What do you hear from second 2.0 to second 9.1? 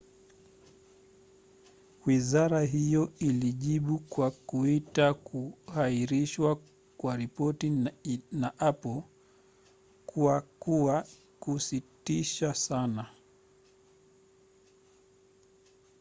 wizara hiyo ilijibu kwa kuita kuhairishwa kwa ripoti na apple